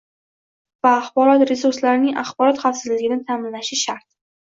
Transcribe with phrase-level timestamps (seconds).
[0.87, 4.09] va axborot resurslarining axborot xavfsizligini ta’minlashi shart.